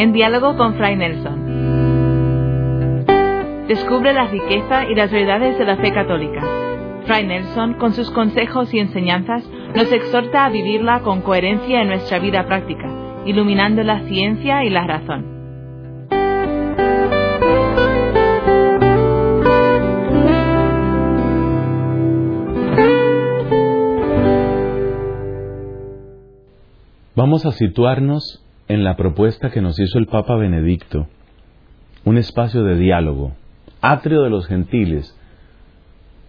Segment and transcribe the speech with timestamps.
[0.00, 3.04] en diálogo con Fray Nelson.
[3.68, 6.40] Descubre la riqueza y las verdades de la fe católica.
[7.04, 12.18] Fray Nelson, con sus consejos y enseñanzas, nos exhorta a vivirla con coherencia en nuestra
[12.18, 12.88] vida práctica,
[13.26, 15.38] iluminando la ciencia y la razón.
[27.14, 31.08] Vamos a situarnos en la propuesta que nos hizo el Papa Benedicto,
[32.04, 33.32] un espacio de diálogo,
[33.80, 35.12] atrio de los gentiles,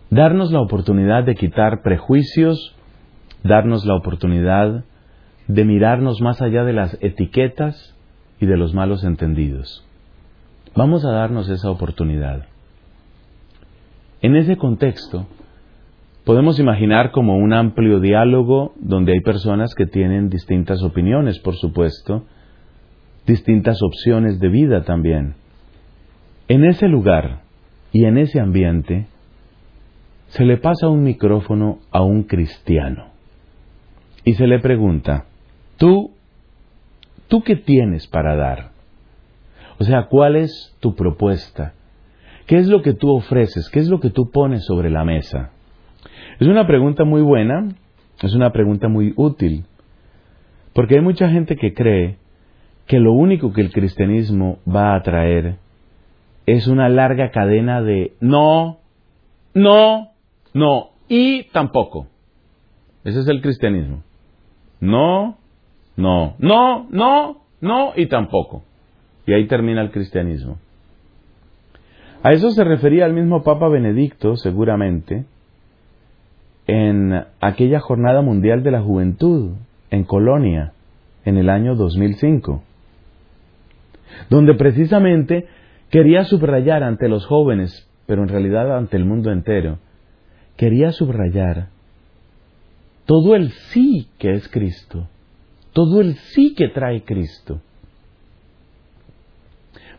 [0.09, 2.76] darnos la oportunidad de quitar prejuicios,
[3.44, 4.86] darnos la oportunidad
[5.48, 7.95] de mirarnos más allá de las etiquetas
[8.40, 9.86] y de los malos entendidos.
[10.76, 12.48] Vamos a darnos esa oportunidad.
[14.23, 15.28] En ese contexto,
[16.31, 22.23] Podemos imaginar como un amplio diálogo donde hay personas que tienen distintas opiniones, por supuesto,
[23.27, 25.36] distintas opciones de vida también.
[26.47, 27.41] En ese lugar
[27.91, 29.08] y en ese ambiente
[30.28, 33.08] se le pasa un micrófono a un cristiano
[34.23, 35.25] y se le pregunta,
[35.75, 36.11] tú,
[37.28, 38.72] ¿tú qué tienes para dar?
[39.80, 41.73] O sea, ¿cuál es tu propuesta?
[42.47, 43.69] ¿Qué es lo que tú ofreces?
[43.69, 45.52] ¿Qué es lo que tú pones sobre la mesa?
[46.42, 47.67] Es una pregunta muy buena,
[48.23, 49.66] es una pregunta muy útil,
[50.73, 52.17] porque hay mucha gente que cree
[52.88, 55.58] que lo único que el cristianismo va a traer
[56.47, 58.80] es una larga cadena de no,
[59.53, 60.14] no,
[60.56, 62.08] no y tampoco.
[63.03, 64.02] Ese es el cristianismo.
[64.80, 65.38] No,
[65.95, 68.64] no, no, no, no y tampoco.
[69.28, 70.58] Y ahí termina el cristianismo.
[72.23, 75.25] A eso se refería el mismo Papa Benedicto, seguramente,
[76.67, 79.52] en aquella Jornada Mundial de la Juventud
[79.90, 80.73] en Colonia
[81.26, 82.64] en el año 2005,
[84.30, 85.48] donde precisamente
[85.90, 89.80] quería subrayar ante los jóvenes, pero en realidad ante el mundo entero,
[90.58, 91.68] quería subrayar
[93.06, 95.08] todo el sí que es Cristo,
[95.74, 97.62] todo el sí que trae Cristo.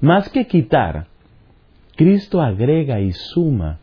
[0.00, 1.06] Más que quitar,
[1.96, 3.78] Cristo agrega y suma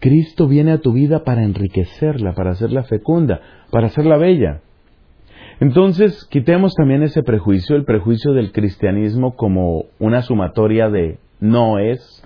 [0.00, 3.40] Cristo viene a tu vida para enriquecerla, para hacerla fecunda,
[3.70, 4.62] para hacerla bella.
[5.60, 12.24] Entonces, quitemos también ese prejuicio, el prejuicio del cristianismo como una sumatoria de no es.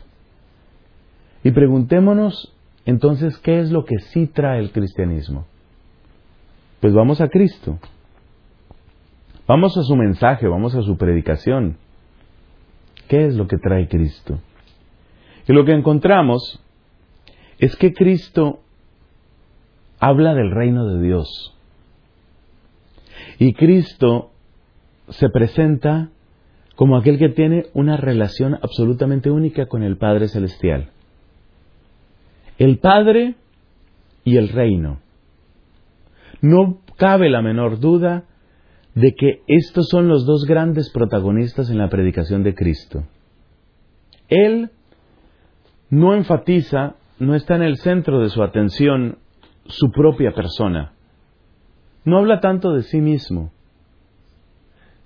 [1.42, 2.54] Y preguntémonos
[2.86, 5.46] entonces, ¿qué es lo que sí trae el cristianismo?
[6.80, 7.78] Pues vamos a Cristo.
[9.46, 11.78] Vamos a su mensaje, vamos a su predicación.
[13.08, 14.38] ¿Qué es lo que trae Cristo?
[15.48, 16.60] Y lo que encontramos
[17.64, 18.60] es que Cristo
[19.98, 21.56] habla del reino de Dios.
[23.38, 24.32] Y Cristo
[25.08, 26.10] se presenta
[26.76, 30.90] como aquel que tiene una relación absolutamente única con el Padre Celestial.
[32.58, 33.36] El Padre
[34.24, 35.00] y el reino.
[36.42, 38.24] No cabe la menor duda
[38.94, 43.04] de que estos son los dos grandes protagonistas en la predicación de Cristo.
[44.28, 44.70] Él
[45.88, 49.18] no enfatiza no está en el centro de su atención
[49.66, 50.92] su propia persona.
[52.04, 53.52] No habla tanto de sí mismo.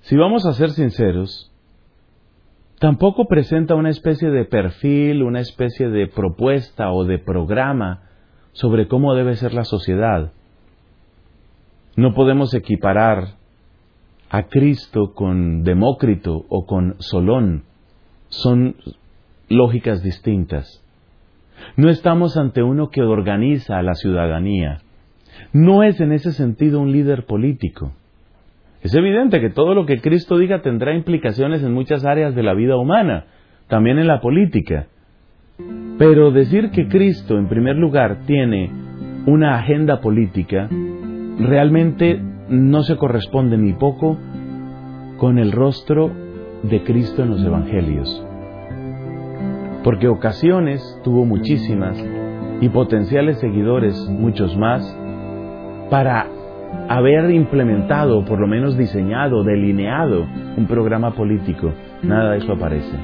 [0.01, 1.53] Si vamos a ser sinceros,
[2.79, 8.03] tampoco presenta una especie de perfil, una especie de propuesta o de programa
[8.53, 10.33] sobre cómo debe ser la sociedad.
[11.97, 13.37] No podemos equiparar
[14.31, 17.65] a Cristo con Demócrito o con Solón.
[18.29, 18.77] Son
[19.49, 20.85] lógicas distintas.
[21.77, 24.79] No estamos ante uno que organiza a la ciudadanía.
[25.53, 27.93] No es en ese sentido un líder político.
[28.83, 32.55] Es evidente que todo lo que Cristo diga tendrá implicaciones en muchas áreas de la
[32.55, 33.25] vida humana,
[33.69, 34.87] también en la política.
[35.99, 38.71] Pero decir que Cristo, en primer lugar, tiene
[39.27, 40.69] una agenda política,
[41.41, 44.17] realmente no se corresponde ni poco
[45.17, 46.13] con el rostro
[46.63, 48.28] de Cristo en los Evangelios
[49.89, 51.97] porque ocasiones tuvo muchísimas
[52.61, 54.85] y potenciales seguidores muchos más
[55.89, 56.27] para
[56.91, 60.27] haber implementado, por lo menos diseñado, delineado
[60.59, 61.73] un programa político.
[62.03, 62.95] Nada de eso aparece.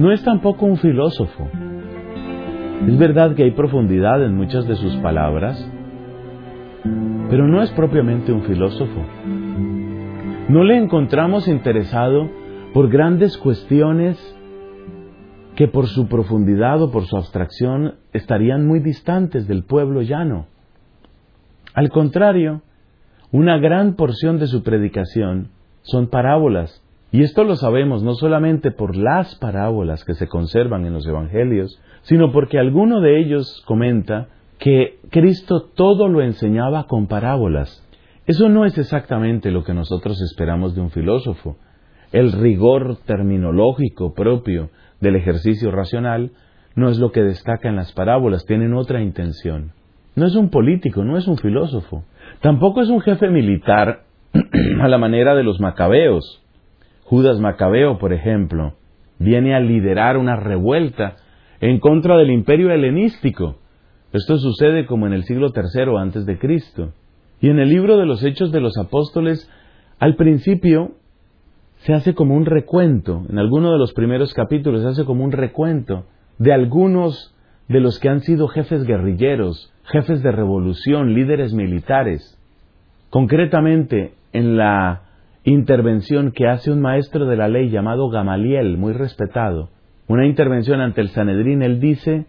[0.00, 1.48] No es tampoco un filósofo.
[2.84, 5.64] Es verdad que hay profundidad en muchas de sus palabras,
[7.30, 9.00] pero no es propiamente un filósofo.
[10.48, 12.41] No le encontramos interesado
[12.72, 14.18] por grandes cuestiones
[15.56, 20.46] que por su profundidad o por su abstracción estarían muy distantes del pueblo llano.
[21.74, 22.62] Al contrario,
[23.30, 25.50] una gran porción de su predicación
[25.82, 26.82] son parábolas.
[27.10, 31.78] Y esto lo sabemos no solamente por las parábolas que se conservan en los Evangelios,
[32.02, 34.28] sino porque alguno de ellos comenta
[34.58, 37.86] que Cristo todo lo enseñaba con parábolas.
[38.26, 41.56] Eso no es exactamente lo que nosotros esperamos de un filósofo.
[42.12, 44.70] El rigor terminológico propio
[45.00, 46.32] del ejercicio racional
[46.74, 49.72] no es lo que destaca en las parábolas, tienen otra intención.
[50.14, 52.04] No es un político, no es un filósofo,
[52.40, 54.02] tampoco es un jefe militar
[54.80, 56.42] a la manera de los macabeos.
[57.04, 58.74] Judas Macabeo, por ejemplo,
[59.18, 61.16] viene a liderar una revuelta
[61.60, 63.56] en contra del imperio helenístico.
[64.12, 66.92] Esto sucede como en el siglo III antes de Cristo.
[67.40, 69.50] Y en el libro de los Hechos de los Apóstoles,
[69.98, 70.92] al principio
[71.84, 75.32] se hace como un recuento, en alguno de los primeros capítulos se hace como un
[75.32, 76.06] recuento
[76.38, 77.34] de algunos
[77.68, 82.38] de los que han sido jefes guerrilleros, jefes de revolución, líderes militares.
[83.10, 85.02] Concretamente, en la
[85.44, 89.70] intervención que hace un maestro de la ley llamado Gamaliel, muy respetado,
[90.06, 92.26] una intervención ante el Sanedrín, él dice,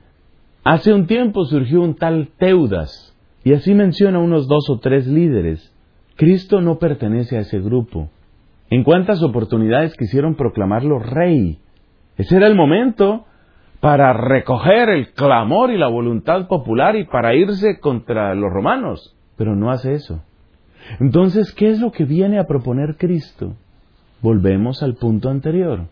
[0.63, 5.71] hace un tiempo surgió un tal Teudas, y así menciona unos dos o tres líderes.
[6.15, 8.09] Cristo no pertenece a ese grupo.
[8.69, 11.60] En cuántas oportunidades quisieron proclamarlo rey.
[12.18, 13.25] Ese era el momento
[13.80, 19.15] para recoger el clamor y la voluntad popular y para irse contra los romanos.
[19.36, 20.24] Pero no hace eso.
[21.00, 23.56] Entonces, ¿qué es lo que viene a proponer Cristo?
[24.21, 25.88] Volvemos al punto anterior.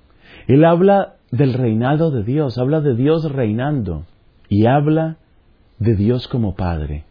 [0.48, 4.06] Él habla del reinado de Dios, habla de Dios reinando
[4.50, 5.18] y habla
[5.80, 7.06] de Dios como Padre.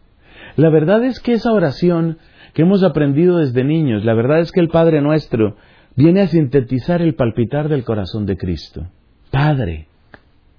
[0.55, 2.17] La verdad es que esa oración
[2.53, 5.55] que hemos aprendido desde niños, la verdad es que el Padre nuestro
[5.95, 8.87] viene a sintetizar el palpitar del corazón de Cristo.
[9.31, 9.87] Padre,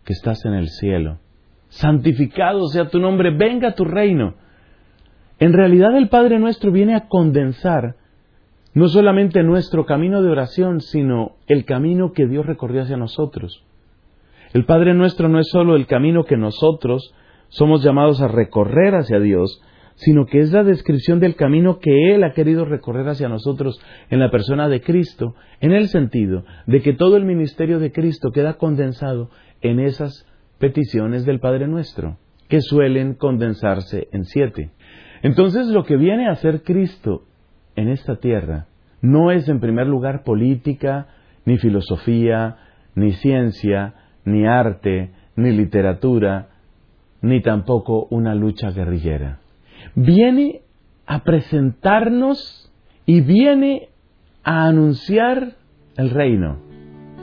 [0.04, 1.18] que estás en el cielo.
[1.68, 4.34] Santificado sea tu nombre, venga tu reino.
[5.38, 7.96] En realidad el Padre nuestro viene a condensar
[8.74, 13.62] no solamente nuestro camino de oración, sino el camino que Dios recorrió hacia nosotros.
[14.54, 17.14] El Padre nuestro no es solo el camino que nosotros
[17.48, 19.62] somos llamados a recorrer hacia Dios,
[20.04, 24.18] sino que es la descripción del camino que Él ha querido recorrer hacia nosotros en
[24.18, 28.54] la persona de Cristo, en el sentido de que todo el ministerio de Cristo queda
[28.54, 30.26] condensado en esas
[30.58, 32.18] peticiones del Padre Nuestro,
[32.48, 34.72] que suelen condensarse en siete.
[35.22, 37.22] Entonces lo que viene a hacer Cristo
[37.76, 38.66] en esta tierra
[39.00, 41.06] no es en primer lugar política,
[41.44, 42.56] ni filosofía,
[42.96, 43.94] ni ciencia,
[44.24, 46.48] ni arte, ni literatura,
[47.20, 49.41] ni tampoco una lucha guerrillera.
[49.94, 50.62] Viene
[51.06, 52.70] a presentarnos
[53.06, 53.88] y viene
[54.44, 55.52] a anunciar
[55.96, 56.58] el reino,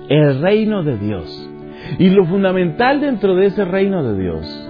[0.09, 1.49] el reino de Dios.
[1.97, 4.69] Y lo fundamental dentro de ese reino de Dios,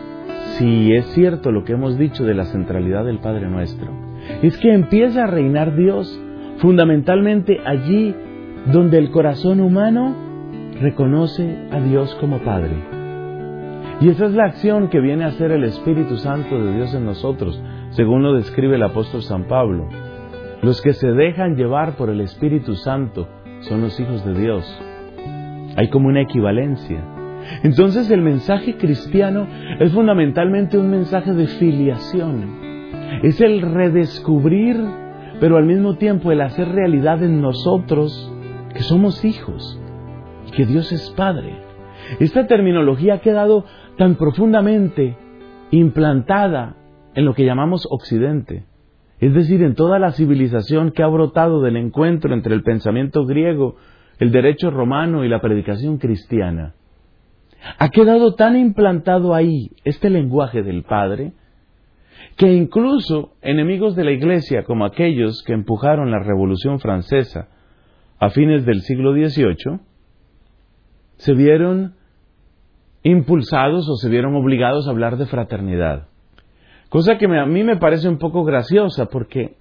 [0.58, 3.92] si es cierto lo que hemos dicho de la centralidad del Padre nuestro,
[4.42, 6.20] es que empieza a reinar Dios
[6.58, 8.14] fundamentalmente allí
[8.72, 10.16] donde el corazón humano
[10.80, 12.76] reconoce a Dios como Padre.
[14.02, 17.06] Y esa es la acción que viene a hacer el Espíritu Santo de Dios en
[17.06, 19.88] nosotros, según lo describe el apóstol San Pablo.
[20.62, 23.28] Los que se dejan llevar por el Espíritu Santo
[23.62, 24.82] son los hijos de Dios.
[25.76, 27.04] Hay como una equivalencia.
[27.64, 29.48] Entonces el mensaje cristiano
[29.80, 32.60] es fundamentalmente un mensaje de filiación.
[33.24, 34.78] Es el redescubrir,
[35.40, 38.32] pero al mismo tiempo el hacer realidad en nosotros
[38.74, 39.80] que somos hijos,
[40.56, 41.56] que Dios es Padre.
[42.20, 43.66] Esta terminología ha quedado
[43.98, 45.18] tan profundamente
[45.72, 46.76] implantada
[47.16, 48.66] en lo que llamamos Occidente,
[49.20, 53.76] es decir, en toda la civilización que ha brotado del encuentro entre el pensamiento griego
[54.20, 56.76] el derecho romano y la predicación cristiana,
[57.78, 61.34] ha quedado tan implantado ahí este lenguaje del Padre,
[62.36, 67.50] que incluso enemigos de la Iglesia, como aquellos que empujaron la Revolución Francesa
[68.20, 69.80] a fines del siglo XVIII,
[71.18, 71.96] se vieron
[73.04, 76.09] impulsados o se vieron obligados a hablar de fraternidad.
[76.90, 79.56] Cosa que a mí me parece un poco graciosa porque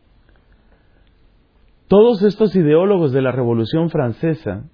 [1.87, 4.65] todos estos ideólogos de la Revolución Francesa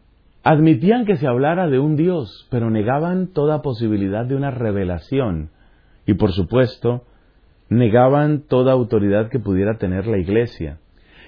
[0.44, 5.50] admitían que se hablara de un Dios, pero negaban toda posibilidad de una revelación
[6.06, 7.04] y, por supuesto,
[7.68, 10.78] negaban toda autoridad que pudiera tener la Iglesia.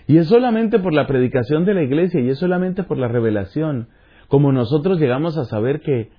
[0.06, 3.88] Y es solamente por la predicación de la Iglesia y es solamente por la revelación
[4.28, 6.11] como nosotros llegamos a saber que,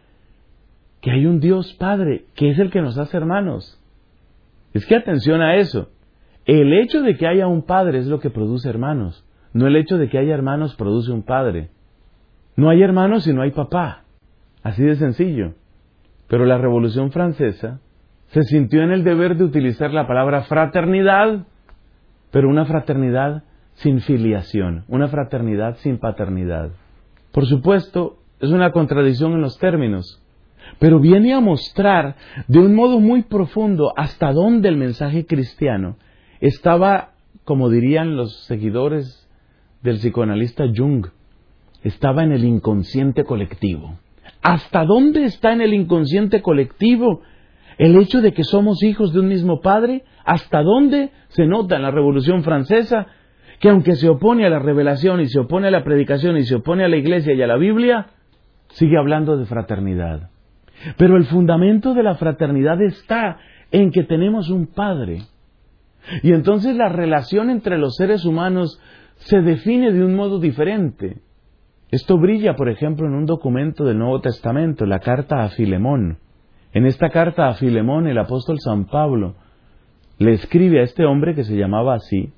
[1.01, 3.81] que hay un Dios Padre, que es el que nos hace hermanos.
[4.73, 5.89] Es que atención a eso.
[6.45, 9.25] El hecho de que haya un Padre es lo que produce hermanos.
[9.53, 11.71] No el hecho de que haya hermanos produce un padre.
[12.55, 14.03] No hay hermanos si no hay papá.
[14.61, 15.53] Así de sencillo.
[16.27, 17.79] Pero la Revolución Francesa
[18.27, 21.47] se sintió en el deber de utilizar la palabra fraternidad,
[22.31, 23.43] pero una fraternidad
[23.75, 26.71] sin filiación, una fraternidad sin paternidad.
[27.31, 30.21] Por supuesto, es una contradicción en los términos,
[30.79, 32.15] pero viene a mostrar
[32.47, 35.97] de un modo muy profundo hasta dónde el mensaje cristiano
[36.39, 37.11] estaba,
[37.43, 39.27] como dirían los seguidores
[39.81, 41.07] del psicoanalista Jung,
[41.83, 43.97] estaba en el inconsciente colectivo.
[44.41, 47.21] ¿Hasta dónde está en el inconsciente colectivo
[47.77, 50.03] el hecho de que somos hijos de un mismo Padre?
[50.25, 53.07] ¿Hasta dónde se nota en la Revolución Francesa
[53.59, 56.55] que aunque se opone a la revelación y se opone a la predicación y se
[56.55, 58.07] opone a la iglesia y a la Biblia,
[58.69, 60.29] sigue hablando de fraternidad?
[60.97, 63.37] Pero el fundamento de la fraternidad está
[63.71, 65.23] en que tenemos un Padre.
[66.23, 68.81] Y entonces la relación entre los seres humanos
[69.17, 71.17] se define de un modo diferente.
[71.89, 76.19] Esto brilla, por ejemplo, en un documento del Nuevo Testamento, la carta a Filemón.
[76.73, 79.35] En esta carta a Filemón, el apóstol San Pablo
[80.19, 82.33] le escribe a este hombre que se llamaba así,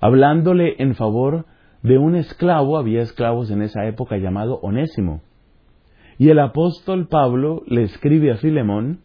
[0.00, 1.46] hablándole en favor
[1.82, 5.20] de un esclavo, había esclavos en esa época llamado Onésimo.
[6.18, 9.00] Y el apóstol Pablo le escribe a Filemón,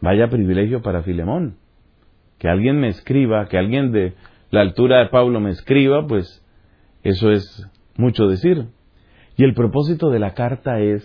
[0.00, 1.56] vaya privilegio para Filemón,
[2.38, 4.14] que alguien me escriba, que alguien de
[4.50, 6.44] la altura de Pablo me escriba, pues
[7.02, 8.66] eso es mucho decir.
[9.36, 11.04] Y el propósito de la carta es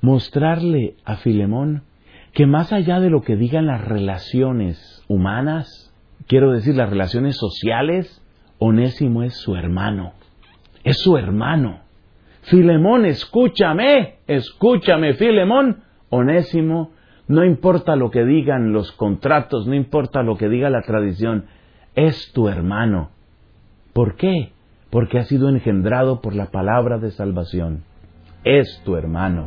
[0.00, 1.82] mostrarle a Filemón
[2.32, 5.92] que más allá de lo que digan las relaciones humanas,
[6.26, 8.22] quiero decir las relaciones sociales,
[8.58, 10.12] Onésimo es su hermano.
[10.84, 11.80] Es su hermano.
[12.50, 15.82] Filemón, escúchame, escúchame, Filemón.
[16.10, 16.92] Onésimo,
[17.26, 21.46] no importa lo que digan los contratos, no importa lo que diga la tradición,
[21.94, 23.10] es tu hermano.
[23.92, 24.52] ¿Por qué?
[24.90, 27.84] porque ha sido engendrado por la palabra de salvación.
[28.44, 29.46] Es tu hermano.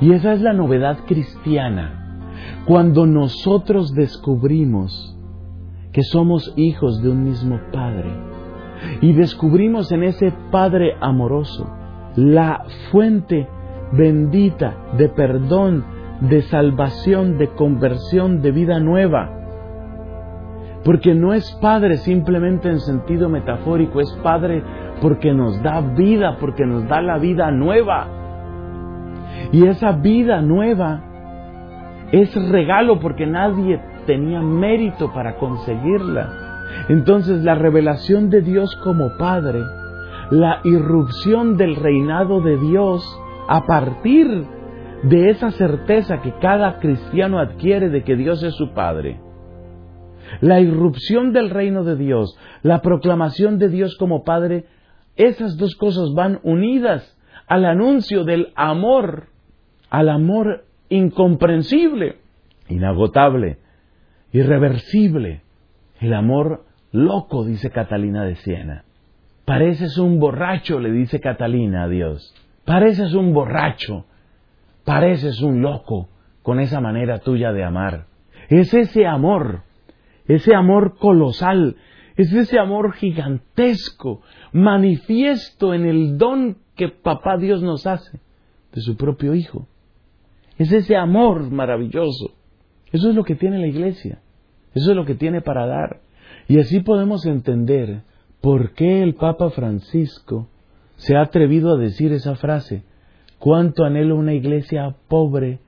[0.00, 2.22] Y esa es la novedad cristiana.
[2.64, 5.16] Cuando nosotros descubrimos
[5.92, 8.10] que somos hijos de un mismo Padre
[9.00, 11.70] y descubrimos en ese Padre amoroso
[12.16, 13.48] la fuente
[13.92, 15.84] bendita de perdón,
[16.20, 19.30] de salvación, de conversión, de vida nueva,
[20.84, 24.62] porque no es Padre simplemente en sentido metafórico, es Padre
[25.00, 28.06] porque nos da vida, porque nos da la vida nueva.
[29.50, 31.00] Y esa vida nueva
[32.12, 36.28] es regalo porque nadie tenía mérito para conseguirla.
[36.88, 39.60] Entonces la revelación de Dios como Padre,
[40.30, 43.04] la irrupción del reinado de Dios
[43.48, 44.46] a partir
[45.02, 49.20] de esa certeza que cada cristiano adquiere de que Dios es su Padre,
[50.40, 54.64] la irrupción del reino de Dios, la proclamación de Dios como Padre,
[55.16, 57.16] esas dos cosas van unidas
[57.46, 59.28] al anuncio del amor,
[59.90, 62.16] al amor incomprensible,
[62.68, 63.58] inagotable,
[64.32, 65.42] irreversible,
[66.00, 68.84] el amor loco, dice Catalina de Siena.
[69.44, 72.34] Pareces un borracho, le dice Catalina a Dios.
[72.64, 74.06] Pareces un borracho,
[74.84, 76.08] pareces un loco
[76.42, 78.06] con esa manera tuya de amar.
[78.48, 79.62] Es ese amor
[80.26, 81.76] ese amor colosal,
[82.16, 84.22] es ese amor gigantesco,
[84.52, 88.20] manifiesto en el don que papá Dios nos hace
[88.72, 89.66] de su propio Hijo.
[90.58, 92.32] Es ese amor maravilloso.
[92.92, 94.20] Eso es lo que tiene la iglesia.
[94.74, 96.00] Eso es lo que tiene para dar.
[96.48, 98.02] Y así podemos entender
[98.44, 100.50] por qué el Papa Francisco
[100.96, 102.84] se ha atrevido a decir esa frase,
[103.38, 105.60] cuánto anhelo una iglesia pobre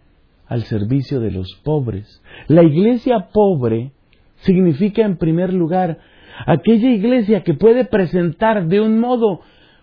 [0.46, 2.22] al servicio de los pobres.
[2.48, 3.92] La iglesia pobre
[4.40, 6.00] significa en primer lugar
[6.46, 9.40] aquella iglesia que puede presentar de un modo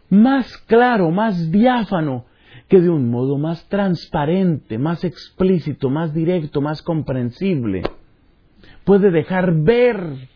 [0.10, 2.26] más claro, más diáfano,
[2.68, 7.82] que de un modo más transparente, más explícito, más directo, más comprensible.
[8.86, 10.30] Puede dejar ver,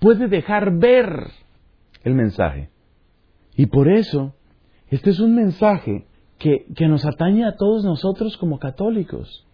[0.00, 1.45] puede dejar ver
[2.06, 2.70] el mensaje.
[3.56, 4.34] Y por eso,
[4.88, 6.06] este es un mensaje
[6.38, 9.46] que, que nos atañe a todos nosotros como católicos.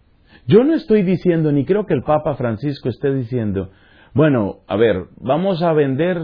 [0.45, 3.71] Yo no estoy diciendo, ni creo que el Papa Francisco esté diciendo,
[4.13, 6.19] bueno, a ver, vamos a vender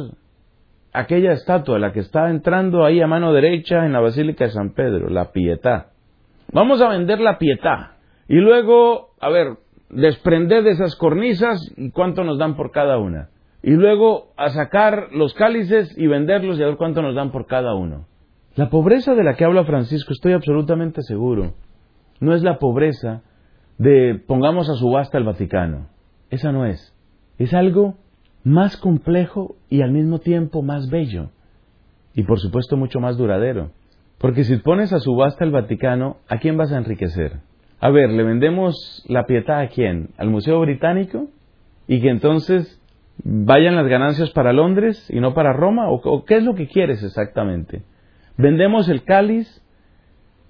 [0.94, 4.74] aquella estatua, la que está entrando ahí a mano derecha en la Basílica de San
[4.74, 5.88] Pedro, la Pietà.
[6.52, 7.96] Vamos a vender la Pietà.
[8.28, 9.58] Y luego, a ver,
[9.90, 13.30] desprender de esas cornisas y cuánto nos dan por cada una.
[13.62, 17.46] Y luego a sacar los cálices y venderlos y a ver cuánto nos dan por
[17.46, 18.06] cada uno.
[18.56, 21.54] La pobreza de la que habla Francisco, estoy absolutamente seguro,
[22.20, 23.22] no es la pobreza
[23.78, 25.88] de pongamos a subasta el Vaticano.
[26.30, 26.94] Esa no es.
[27.38, 27.96] Es algo
[28.44, 31.30] más complejo y al mismo tiempo más bello.
[32.14, 33.72] Y por supuesto mucho más duradero.
[34.18, 37.40] Porque si pones a subasta el Vaticano, ¿a quién vas a enriquecer?
[37.80, 40.10] A ver, ¿le vendemos la pietad a quién?
[40.18, 41.30] ¿Al Museo Británico?
[41.88, 42.79] Y que entonces
[43.24, 45.90] vayan las ganancias para Londres y no para Roma?
[45.90, 47.84] ¿O, qué es lo que quieres exactamente?
[48.38, 49.62] Vendemos el cáliz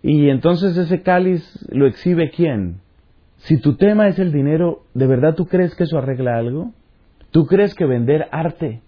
[0.02, 2.82] y entonces ese cáliz lo exhibe quién?
[3.38, 6.74] Si tu tema es el dinero, ¿de verdad tú crees que eso arregla algo?
[7.32, 8.82] ¿Tú crees que vender arte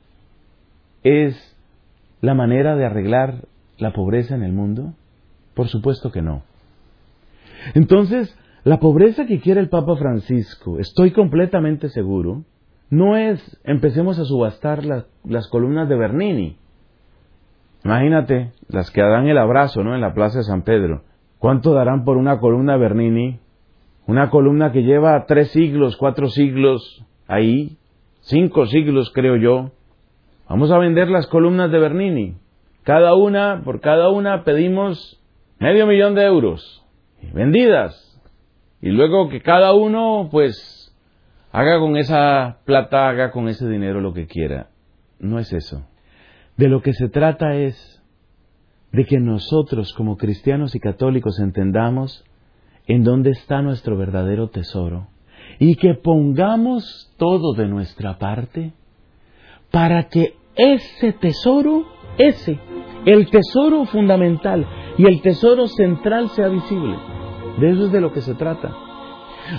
[1.03, 1.57] es
[2.21, 3.45] la manera de arreglar
[3.77, 4.93] la pobreza en el mundo?
[5.53, 6.43] Por supuesto que no.
[7.73, 12.43] Entonces, la pobreza que quiere el Papa Francisco, estoy completamente seguro,
[12.91, 14.83] no es empecemos a subastar
[15.23, 16.57] las columnas de Bernini.
[17.83, 19.95] Imagínate, las que dan el abrazo, ¿no?
[19.95, 21.01] En la Plaza de San Pedro.
[21.39, 23.39] ¿Cuánto darán por una columna Bernini?
[24.05, 27.77] Una columna que lleva tres siglos, cuatro siglos ahí,
[28.19, 29.71] cinco siglos creo yo.
[30.49, 32.35] Vamos a vender las columnas de Bernini.
[32.83, 35.19] Cada una, por cada una pedimos
[35.59, 36.85] medio millón de euros.
[37.33, 38.19] Vendidas.
[38.81, 40.80] Y luego que cada uno, pues,
[41.51, 44.69] haga con esa plata, haga con ese dinero lo que quiera.
[45.19, 45.85] No es eso.
[46.57, 48.01] De lo que se trata es
[48.91, 52.25] de que nosotros como cristianos y católicos entendamos
[52.87, 55.07] en dónde está nuestro verdadero tesoro
[55.59, 58.73] y que pongamos todo de nuestra parte
[59.69, 61.85] para que ese tesoro,
[62.17, 62.59] ese,
[63.05, 64.67] el tesoro fundamental
[64.97, 66.97] y el tesoro central sea visible.
[67.59, 68.75] De eso es de lo que se trata.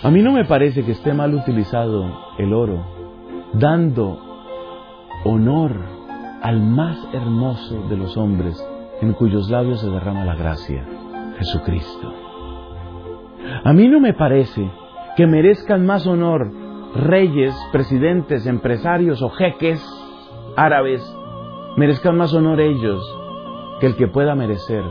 [0.02, 2.04] A mí no me parece que esté mal utilizado
[2.38, 2.84] el oro,
[3.52, 4.18] dando
[5.24, 5.72] honor
[6.42, 8.56] al más hermoso de los hombres,
[9.00, 10.86] en cuyos labios se derrama la gracia,
[11.38, 12.12] Jesucristo.
[13.64, 14.70] A mí no me parece
[15.16, 16.50] que merezcan más honor
[16.94, 19.84] reyes, presidentes, empresarios o jeques
[20.56, 21.02] árabes,
[21.76, 23.02] merezcan más honor ellos
[23.80, 24.84] que el que pueda merecer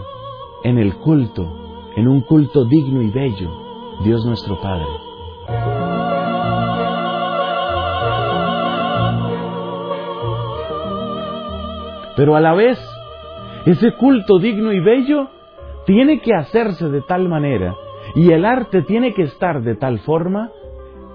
[0.63, 1.61] en el culto
[1.95, 3.49] en un culto digno y bello,
[4.03, 4.85] Dios nuestro Padre.
[12.15, 12.79] Pero a la vez,
[13.65, 15.29] ese culto digno y bello
[15.85, 17.75] tiene que hacerse de tal manera
[18.15, 20.51] y el arte tiene que estar de tal forma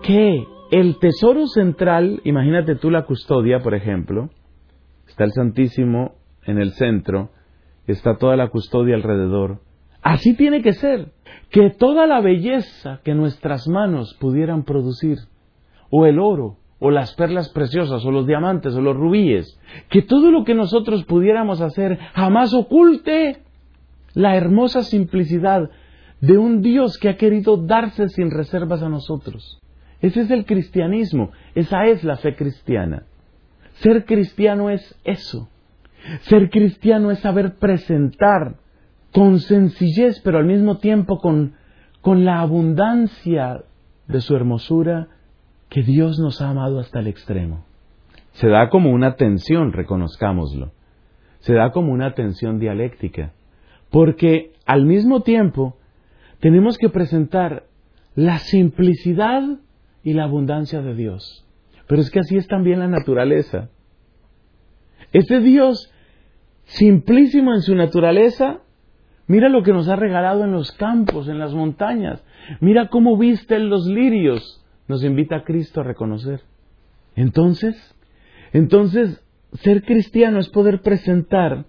[0.03, 4.31] que el tesoro central, imagínate tú la custodia, por ejemplo,
[5.07, 7.31] está el Santísimo en el centro,
[7.87, 9.61] está toda la custodia alrededor,
[10.07, 11.11] Así tiene que ser.
[11.51, 15.19] Que toda la belleza que nuestras manos pudieran producir,
[15.91, 20.31] o el oro, o las perlas preciosas, o los diamantes, o los rubíes, que todo
[20.31, 23.43] lo que nosotros pudiéramos hacer jamás oculte
[24.15, 25.71] la hermosa simplicidad
[26.21, 29.61] de un Dios que ha querido darse sin reservas a nosotros.
[30.01, 33.07] Ese es el cristianismo, esa es la fe cristiana.
[33.81, 35.49] Ser cristiano es eso.
[36.21, 38.61] Ser cristiano es saber presentar
[39.17, 41.55] con sencillez, pero al mismo tiempo con,
[42.03, 43.65] con la abundancia
[44.07, 45.09] de su hermosura
[45.71, 47.65] que Dios nos ha amado hasta el extremo.
[48.33, 50.73] Se da como una tensión, reconozcámoslo.
[51.39, 53.33] Se da como una tensión dialéctica.
[53.89, 55.79] Porque al mismo tiempo
[56.41, 57.65] tenemos que presentar
[58.15, 59.43] la simplicidad
[60.03, 61.47] y la abundancia de Dios.
[61.89, 63.71] Pero es que así es también la naturaleza.
[65.15, 65.91] Ese Dios
[66.65, 68.61] simplísimo en su naturaleza
[69.29, 72.25] Mira lo que nos ha regalado en los campos, en las montañas.
[72.61, 74.65] Mira cómo visten los lirios.
[74.87, 76.43] Nos invita a Cristo a reconocer.
[77.17, 77.77] Entonces,
[78.53, 79.23] entonces,
[79.55, 81.67] ser cristiano es poder presentar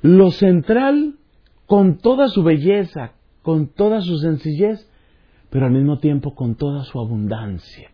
[0.00, 1.14] lo central
[1.66, 4.88] con toda su belleza, con toda su sencillez,
[5.50, 7.90] pero al mismo tiempo con toda su abundancia.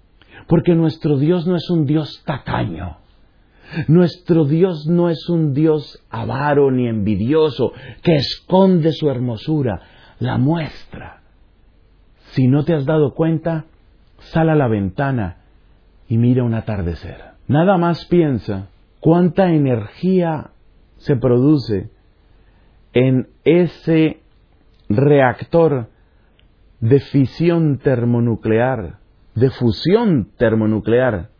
[0.46, 2.98] Porque nuestro Dios no es un Dios tacaño.
[3.86, 9.80] Nuestro Dios no es un Dios avaro ni envidioso que esconde su hermosura,
[10.18, 11.22] la muestra.
[12.32, 13.64] Si no te has dado cuenta,
[14.18, 15.38] sal a la ventana
[16.08, 17.20] y mira un atardecer.
[17.46, 18.68] Nada más piensa
[19.00, 20.50] cuánta energía
[20.96, 21.90] se produce
[22.92, 24.20] en ese
[24.88, 25.88] reactor
[26.80, 28.98] de fisión termonuclear,
[29.34, 31.30] de fusión termonuclear,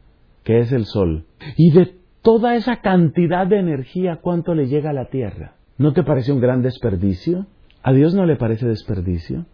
[0.45, 1.27] que es el Sol.
[1.57, 1.98] Y de
[2.29, 5.55] toda esa cantidad de energía, ¿cuánto le llega a la Tierra?
[5.79, 7.47] ¿No te parece un gran desperdicio?
[7.83, 9.47] ¿A Dios no le parece desperdicio?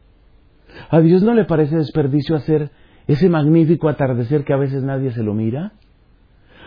[0.90, 2.72] ¿A Dios no le parece desperdicio hacer
[3.06, 5.74] ese magnífico atardecer que a veces nadie se lo mira?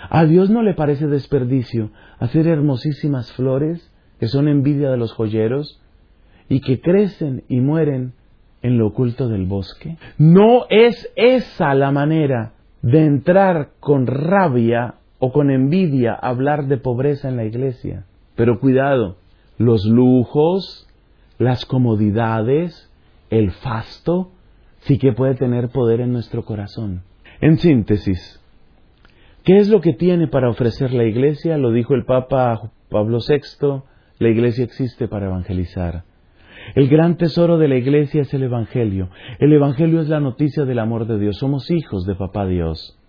[0.09, 5.83] ¿A Dios no le parece desperdicio hacer hermosísimas flores que son envidia de los joyeros
[6.47, 8.13] y que crecen y mueren
[8.61, 9.97] en lo oculto del bosque?
[10.17, 17.29] No es esa la manera de entrar con rabia o con envidia hablar de pobreza
[17.29, 18.05] en la iglesia.
[18.35, 19.17] Pero cuidado,
[19.57, 20.87] los lujos,
[21.37, 22.91] las comodidades,
[23.29, 24.31] el fasto,
[24.79, 27.03] sí que puede tener poder en nuestro corazón.
[27.41, 28.41] En síntesis,
[29.47, 31.57] ¿Qué es lo que tiene para ofrecer la iglesia?
[31.57, 33.81] Lo dijo el Papa Pablo VI,
[34.19, 36.03] la iglesia existe para evangelizar.
[36.75, 39.09] El gran tesoro de la iglesia es el Evangelio.
[39.39, 41.37] El Evangelio es la noticia del amor de Dios.
[41.37, 42.99] Somos hijos de Papá Dios,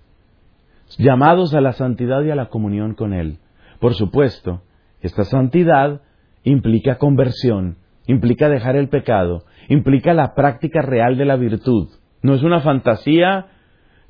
[0.96, 3.38] llamados a la santidad y a la comunión con Él.
[3.80, 4.62] Por supuesto,
[5.00, 6.00] esta santidad
[6.44, 11.88] implica conversión, implica dejar el pecado, implica la práctica real de la virtud.
[12.22, 13.46] No es una fantasía,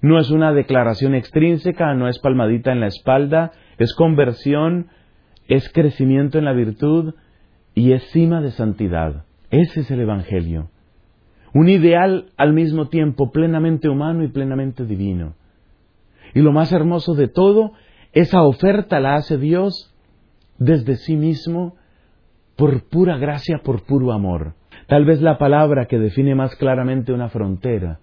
[0.00, 4.88] no es una declaración extrínseca, no es palmadita en la espalda, es conversión,
[5.48, 7.14] es crecimiento en la virtud
[7.74, 9.24] y es cima de santidad.
[9.50, 10.70] Ese es el Evangelio.
[11.54, 15.34] Un ideal al mismo tiempo plenamente humano y plenamente divino.
[16.34, 17.72] Y lo más hermoso de todo,
[18.12, 19.94] esa oferta la hace Dios
[20.58, 21.76] desde sí mismo
[22.56, 24.54] por pura gracia, por puro amor.
[24.88, 28.00] Tal vez la palabra que define más claramente una frontera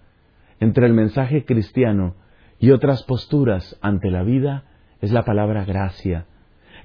[0.60, 2.14] entre el mensaje cristiano
[2.58, 4.64] y otras posturas ante la vida
[5.00, 6.26] es la palabra gracia.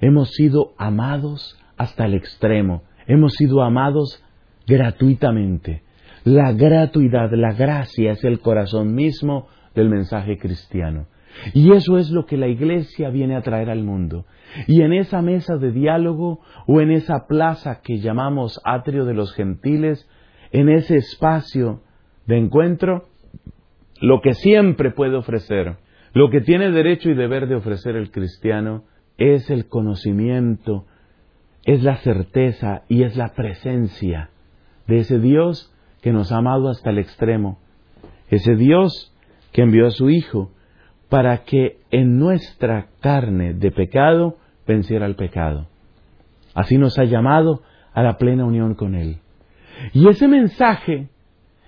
[0.02, 4.24] Hemos sido amados hasta el extremo, hemos sido amados
[4.68, 5.84] gratuitamente.
[6.24, 11.08] La gratuidad, la gracia es el corazón mismo del mensaje cristiano.
[11.54, 14.26] Y eso es lo que la Iglesia viene a traer al mundo.
[14.68, 19.34] Y en esa mesa de diálogo o en esa plaza que llamamos atrio de los
[19.34, 20.08] gentiles,
[20.52, 21.82] en ese espacio
[22.28, 23.06] de encuentro,
[24.02, 25.78] lo que siempre puede ofrecer,
[26.14, 28.84] lo que tiene derecho y deber de ofrecer el cristiano,
[29.18, 30.86] es el conocimiento,
[31.64, 34.30] es la certeza y es la presencia
[34.88, 37.60] de ese Dios que nos ha amado hasta el extremo,
[38.30, 39.16] ese Dios
[39.52, 40.52] que envió a su Hijo
[41.12, 45.68] para que en nuestra carne de pecado venciera el pecado.
[46.56, 47.62] Así nos ha llamado
[47.94, 49.18] a la plena unión con Él.
[49.92, 51.10] Y ese mensaje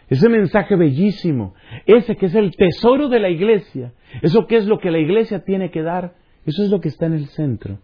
[0.09, 1.55] ese mensaje bellísimo,
[1.87, 5.43] ese que es el tesoro de la iglesia, eso que es lo que la iglesia
[5.43, 6.13] tiene que dar,
[6.45, 7.79] eso es lo que está en el centro.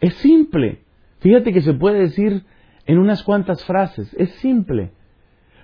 [0.00, 0.78] Es simple.
[1.18, 2.44] Fíjate que se puede decir
[2.86, 4.14] en unas cuantas frases.
[4.18, 4.92] Es simple.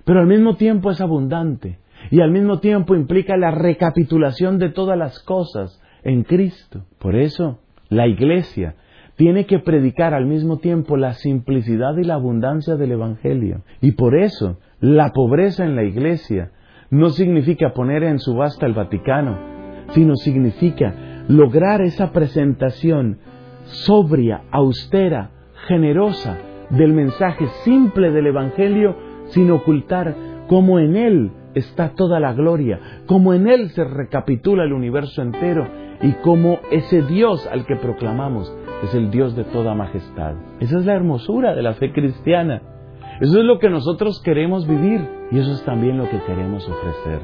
[0.04, 1.78] Pero al mismo tiempo es abundante.
[2.11, 6.84] Y al mismo tiempo implica la recapitulación de todas las cosas en Cristo.
[6.98, 7.58] Por eso,
[7.88, 8.76] la iglesia
[9.16, 13.62] tiene que predicar al mismo tiempo la simplicidad y la abundancia del Evangelio.
[13.80, 16.52] Y por eso, la pobreza en la iglesia
[16.90, 19.37] no significa poner en subasta el Vaticano,
[19.90, 20.94] sino significa
[21.28, 23.18] lograr esa presentación
[23.64, 25.30] sobria, austera,
[25.66, 26.38] generosa
[26.70, 28.96] del mensaje simple del Evangelio
[29.30, 30.14] sin ocultar
[30.46, 35.66] cómo en él está toda la gloria, cómo en él se recapitula el universo entero
[36.02, 40.34] y cómo ese Dios al que proclamamos es el Dios de toda majestad.
[40.60, 42.62] Esa es la hermosura de la fe cristiana.
[43.20, 47.20] Eso es lo que nosotros queremos vivir y eso es también lo que queremos ofrecer.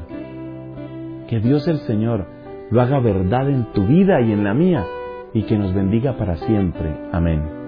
[1.27, 2.25] Que Dios el Señor
[2.69, 4.85] lo haga verdad en tu vida y en la mía
[5.33, 6.93] y que nos bendiga para siempre.
[7.11, 7.64] Amén.